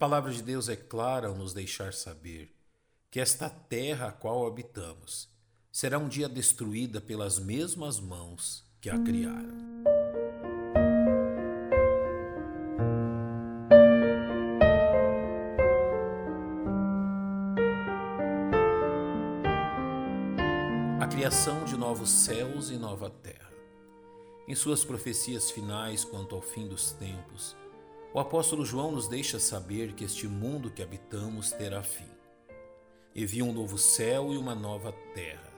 [0.00, 2.56] palavra de Deus é clara ao nos deixar saber
[3.10, 5.28] que esta terra a qual habitamos
[5.70, 9.58] será um dia destruída pelas mesmas mãos que a criaram.
[20.98, 23.52] A criação de novos céus e nova terra.
[24.48, 27.54] Em suas profecias finais quanto ao fim dos tempos,
[28.12, 32.08] o apóstolo João nos deixa saber que este mundo que habitamos terá fim.
[33.14, 35.52] E viu um novo céu e uma nova terra,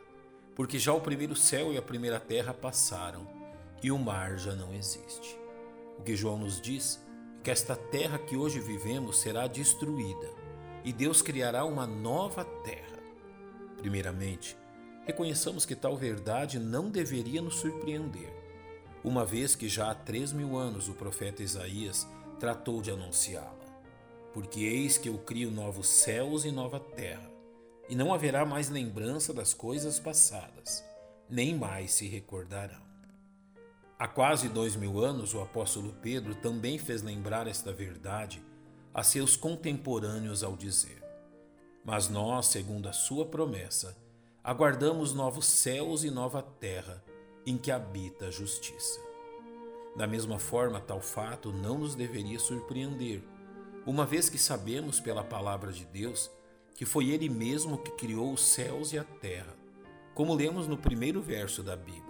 [0.55, 3.27] porque já o primeiro céu e a primeira terra passaram,
[3.83, 5.39] e o mar já não existe.
[5.99, 7.03] O que João nos diz
[7.41, 10.31] é que esta terra que hoje vivemos será destruída,
[10.85, 12.99] e Deus criará uma nova terra.
[13.79, 14.57] Primeiramente,
[15.07, 18.33] reconheçamos que tal verdade não deveria nos surpreender,
[19.03, 22.07] uma vez que já há três mil anos o profeta Isaías
[22.43, 23.55] tratou de anunciá-la.
[24.35, 27.31] Porque eis que eu crio novos céus e nova terra,
[27.89, 30.85] e não haverá mais lembrança das coisas passadas,
[31.31, 32.83] nem mais se recordarão.
[33.97, 38.43] Há quase dois mil anos, o apóstolo Pedro também fez lembrar esta verdade
[38.93, 41.01] a seus contemporâneos ao dizer:
[41.85, 43.97] Mas nós, segundo a sua promessa,
[44.43, 47.05] aguardamos novos céus e nova terra
[47.47, 49.12] em que habita a justiça.
[49.95, 53.23] Da mesma forma, tal fato não nos deveria surpreender,
[53.85, 56.31] uma vez que sabemos pela palavra de Deus
[56.75, 59.55] que foi Ele mesmo que criou os céus e a terra,
[60.15, 62.03] como lemos no primeiro verso da Bíblia.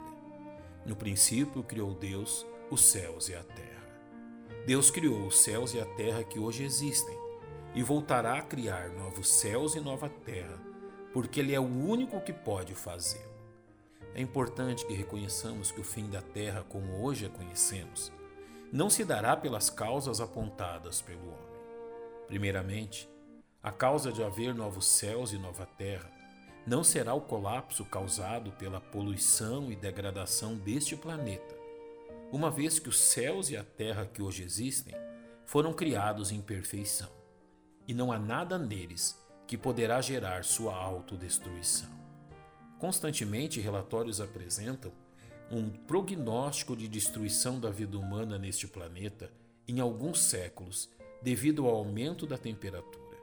[0.87, 3.83] No princípio criou Deus os céus e a terra.
[4.67, 7.17] Deus criou os céus e a terra que hoje existem
[7.75, 10.61] e voltará a criar novos céus e nova terra,
[11.13, 13.32] porque Ele é o único que pode fazê-lo.
[14.15, 18.13] É importante que reconheçamos que o fim da terra, como hoje a conhecemos,
[18.71, 21.53] não se dará pelas causas apontadas pelo homem.
[22.27, 23.09] Primeiramente,
[23.63, 26.11] a causa de haver novos céus e nova terra
[26.67, 31.55] não será o colapso causado pela poluição e degradação deste planeta,
[32.31, 34.95] uma vez que os céus e a terra que hoje existem
[35.45, 37.11] foram criados em perfeição,
[37.87, 42.02] e não há nada neles que poderá gerar sua autodestruição.
[42.83, 44.91] Constantemente, relatórios apresentam
[45.53, 49.31] um prognóstico de destruição da vida humana neste planeta
[49.69, 50.91] em alguns séculos,
[51.23, 53.17] devido ao aumento da temperatura.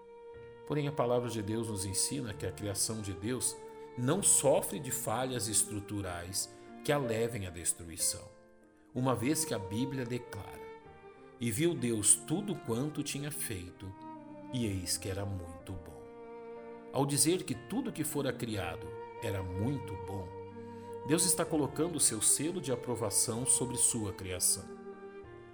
[0.66, 3.53] Porém, a palavra de Deus nos ensina que a criação de Deus
[3.97, 6.50] não sofre de falhas estruturais
[6.86, 8.31] que a levem à destruição,
[8.96, 10.70] uma vez que a Bíblia declara:
[11.38, 13.94] E viu Deus tudo quanto tinha feito,
[14.53, 16.02] e eis que era muito bom.
[16.94, 20.28] Ao dizer que tudo que fora criado era muito bom,
[21.09, 24.63] Deus está colocando o seu selo de aprovação sobre sua criação.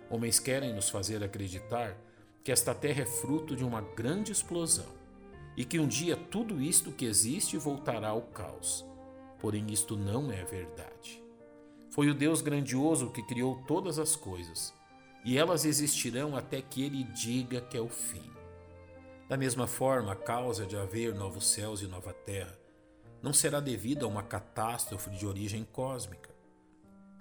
[0.09, 1.97] Homens querem nos fazer acreditar
[2.43, 4.93] que esta terra é fruto de uma grande explosão
[5.55, 8.85] e que um dia tudo isto que existe voltará ao caos.
[9.39, 11.23] Porém, isto não é verdade.
[11.89, 14.73] Foi o Deus grandioso que criou todas as coisas,
[15.23, 18.29] e elas existirão até que ele diga que é o fim.
[19.29, 22.64] Da mesma forma, a causa de haver novos céus e nova terra
[23.21, 26.29] não será devido a uma catástrofe de origem cósmica.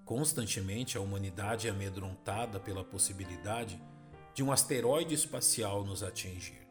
[0.04, 3.82] Constantemente a humanidade é amedrontada pela possibilidade
[4.34, 6.68] de um asteroide espacial nos atingir.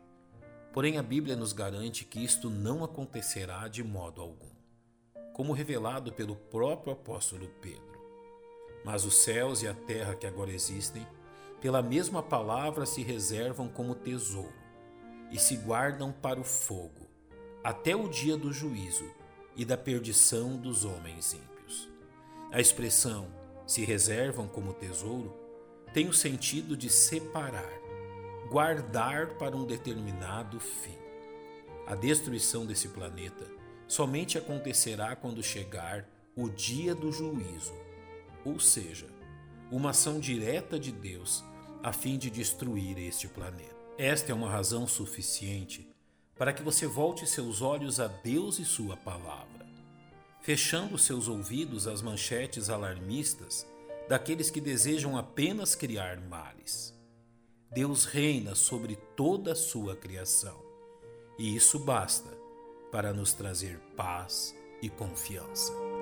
[0.72, 4.52] Porém, a Bíblia nos garante que isto não acontecerá de modo algum,
[5.34, 8.02] como revelado pelo próprio apóstolo Pedro.
[8.84, 11.08] Mas os céus e a terra que agora existem,
[11.62, 14.54] pela mesma palavra se reservam como tesouro
[15.32, 17.03] e se guardam para o fogo,
[17.64, 19.10] até o dia do juízo
[19.56, 21.90] e da perdição dos homens ímpios.
[22.52, 23.28] A expressão
[23.66, 25.34] se reservam como tesouro
[25.94, 27.72] tem o sentido de separar,
[28.50, 30.98] guardar para um determinado fim.
[31.88, 33.46] A destruição desse planeta
[33.88, 37.74] somente acontecerá quando chegar o dia do juízo,
[38.44, 39.08] ou seja,
[39.72, 41.44] uma ação direta de Deus
[41.82, 43.76] a fim de destruir este planeta.
[43.98, 45.93] Esta é uma razão suficiente
[46.38, 49.66] para que você volte seus olhos a Deus e Sua palavra,
[50.42, 53.68] fechando seus ouvidos às manchetes alarmistas
[54.10, 56.94] daqueles que desejam apenas criar males.
[57.72, 60.60] Deus reina sobre toda a sua criação,
[61.40, 62.30] e isso basta
[62.92, 65.93] para nos trazer paz e confiança.